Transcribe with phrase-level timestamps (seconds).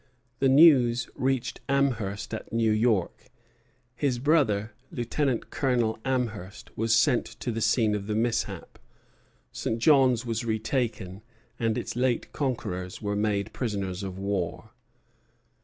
[0.39, 3.25] The news reached Amherst at New York;
[3.93, 8.79] his brother, Lieutenant Colonel Amherst, was sent to the scene of the mishap.
[9.51, 9.77] St.
[9.77, 11.21] John's was retaken,
[11.59, 14.71] and its late conquerers were made prisoners of war.